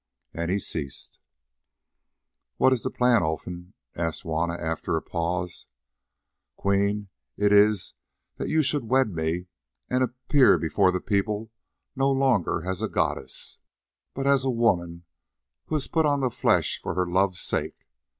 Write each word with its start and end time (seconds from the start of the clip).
And 0.33 0.49
he 0.49 0.57
ceased. 0.57 1.19
"What 2.57 2.73
is 2.73 2.81
this 2.81 2.91
plan, 2.91 3.21
Olfan?" 3.21 3.73
asked 3.95 4.23
Juanna, 4.23 4.55
after 4.59 4.97
a 4.97 5.01
pause. 5.03 5.67
"Queen, 6.55 7.09
it 7.37 7.53
is 7.53 7.93
that 8.37 8.49
you 8.49 8.63
should 8.63 8.85
wed 8.89 9.11
me, 9.13 9.45
and 9.91 10.01
appear 10.01 10.57
before 10.57 10.91
the 10.91 11.01
people 11.01 11.51
no 11.95 12.09
longer 12.11 12.65
as 12.67 12.81
a 12.81 12.89
goddess, 12.89 13.59
but 14.15 14.25
as 14.25 14.43
a 14.43 14.49
woman 14.49 15.03
who 15.65 15.75
has 15.75 15.87
put 15.87 16.07
on 16.07 16.21
the 16.21 16.31
flesh 16.31 16.79
for 16.81 16.95
her 16.95 17.05
love's 17.05 17.39
sake. 17.39 17.85